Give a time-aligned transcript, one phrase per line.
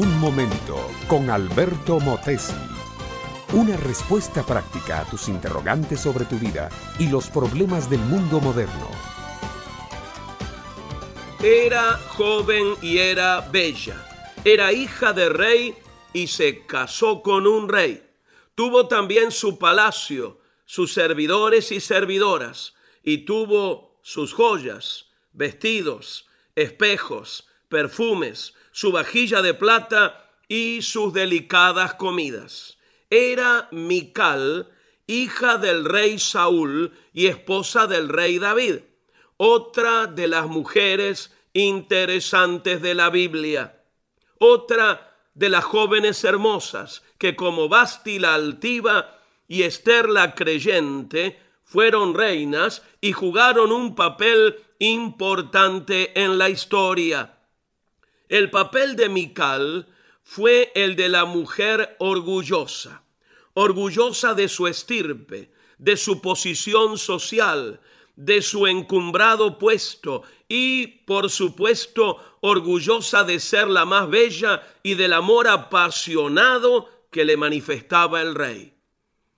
[0.00, 0.76] Un momento
[1.08, 2.54] con Alberto Motesi.
[3.52, 6.68] Una respuesta práctica a tus interrogantes sobre tu vida
[7.00, 8.88] y los problemas del mundo moderno.
[11.42, 13.96] Era joven y era bella.
[14.44, 15.74] Era hija de rey
[16.12, 18.08] y se casó con un rey.
[18.54, 28.54] Tuvo también su palacio, sus servidores y servidoras, y tuvo sus joyas, vestidos, espejos, perfumes,
[28.72, 32.78] su vajilla de plata y sus delicadas comidas.
[33.10, 34.70] Era Mical,
[35.06, 38.76] hija del rey Saúl y esposa del rey David,
[39.36, 43.82] otra de las mujeres interesantes de la Biblia,
[44.38, 52.14] otra de las jóvenes hermosas que como Basti la altiva y Esther la creyente fueron
[52.14, 57.37] reinas y jugaron un papel importante en la historia.
[58.28, 59.86] El papel de Mical
[60.22, 63.02] fue el de la mujer orgullosa,
[63.54, 67.80] orgullosa de su estirpe, de su posición social,
[68.16, 75.14] de su encumbrado puesto y, por supuesto, orgullosa de ser la más bella y del
[75.14, 78.74] amor apasionado que le manifestaba el rey.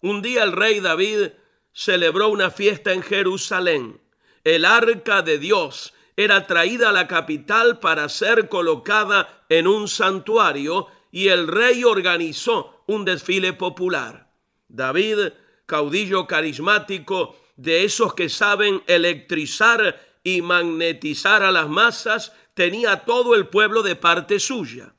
[0.00, 1.32] Un día el rey David
[1.72, 4.00] celebró una fiesta en Jerusalén.
[4.44, 10.88] El arca de Dios era traída a la capital para ser colocada en un santuario
[11.12, 14.28] y el rey organizó un desfile popular.
[14.66, 15.28] David,
[15.64, 23.46] caudillo carismático, de esos que saben electrizar y magnetizar a las masas, tenía todo el
[23.46, 24.96] pueblo de parte suya.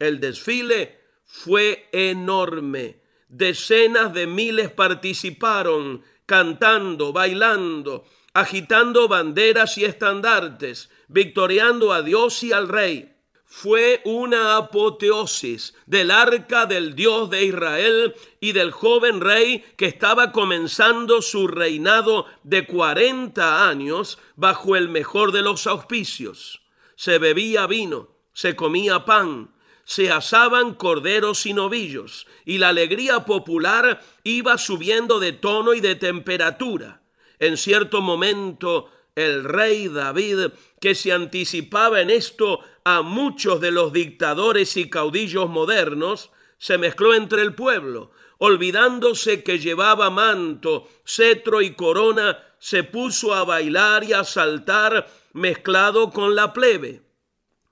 [0.00, 3.02] El desfile fue enorme.
[3.28, 8.04] Decenas de miles participaron, cantando, bailando,
[8.36, 13.14] agitando banderas y estandartes, victoriando a Dios y al rey.
[13.46, 20.32] Fue una apoteosis del arca del Dios de Israel y del joven rey que estaba
[20.32, 26.60] comenzando su reinado de 40 años bajo el mejor de los auspicios.
[26.94, 34.02] Se bebía vino, se comía pan, se asaban corderos y novillos, y la alegría popular
[34.24, 37.00] iba subiendo de tono y de temperatura.
[37.38, 43.92] En cierto momento, el rey David, que se anticipaba en esto a muchos de los
[43.92, 51.74] dictadores y caudillos modernos, se mezcló entre el pueblo, olvidándose que llevaba manto, cetro y
[51.74, 57.02] corona, se puso a bailar y a saltar mezclado con la plebe.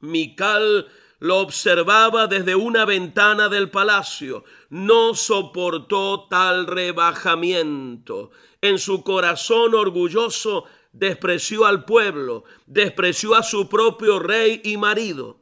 [0.00, 0.88] Mical
[1.24, 4.44] lo observaba desde una ventana del palacio.
[4.68, 8.30] No soportó tal rebajamiento.
[8.60, 15.40] En su corazón orgulloso despreció al pueblo, despreció a su propio rey y marido.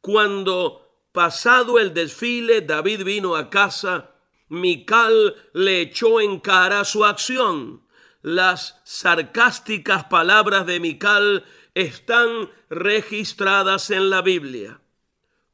[0.00, 4.12] Cuando, pasado el desfile, David vino a casa,
[4.48, 7.82] Mical le echó en cara su acción.
[8.22, 14.80] Las sarcásticas palabras de Mical están registradas en la Biblia.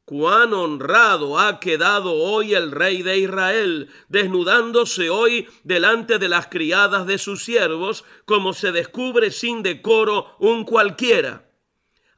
[0.05, 7.07] Cuán honrado ha quedado hoy el rey de Israel, desnudándose hoy delante de las criadas
[7.07, 11.49] de sus siervos, como se descubre sin decoro un cualquiera.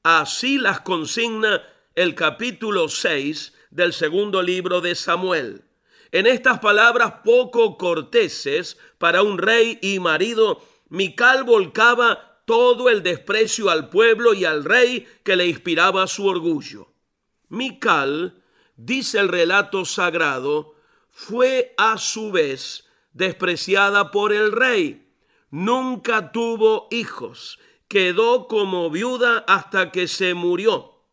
[0.03, 1.63] Así las consigna
[1.95, 5.63] el capítulo 6 del segundo libro de Samuel.
[6.11, 13.69] En estas palabras poco corteses para un rey y marido, Mical volcaba todo el desprecio
[13.69, 16.89] al pueblo y al rey que le inspiraba su orgullo.
[17.49, 18.43] Mical,
[18.75, 20.75] dice el relato sagrado,
[21.09, 25.09] fue a su vez despreciada por el rey.
[25.49, 27.59] Nunca tuvo hijos.
[27.87, 31.03] Quedó como viuda hasta que se murió.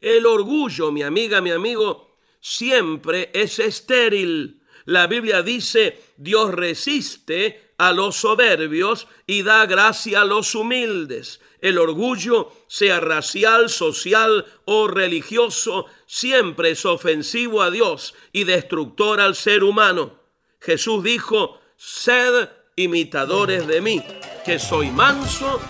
[0.00, 4.62] El orgullo, mi amiga, mi amigo, siempre es estéril.
[4.86, 11.78] La Biblia dice, Dios resiste a los soberbios y da gracia a los humildes el
[11.78, 19.64] orgullo, sea racial, social o religioso, siempre es ofensivo a Dios y destructor al ser
[19.64, 20.12] humano.
[20.60, 24.02] Jesús dijo, sed imitadores de mí,
[24.44, 25.60] que soy manso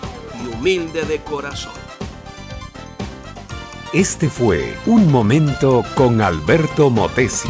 [0.43, 1.73] y humilde de corazón.
[3.93, 7.49] Este fue Un Momento con Alberto Motesi.